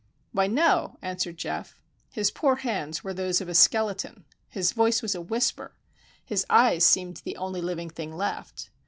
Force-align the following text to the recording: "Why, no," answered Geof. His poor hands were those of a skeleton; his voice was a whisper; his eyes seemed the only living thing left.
"Why, 0.31 0.47
no," 0.47 0.97
answered 1.03 1.37
Geof. 1.37 1.75
His 2.09 2.31
poor 2.31 2.55
hands 2.55 3.03
were 3.03 3.13
those 3.13 3.39
of 3.39 3.47
a 3.47 3.53
skeleton; 3.53 4.25
his 4.49 4.71
voice 4.71 5.03
was 5.03 5.13
a 5.13 5.21
whisper; 5.21 5.75
his 6.25 6.43
eyes 6.49 6.83
seemed 6.83 7.17
the 7.17 7.37
only 7.37 7.61
living 7.61 7.91
thing 7.91 8.15
left. 8.17 8.71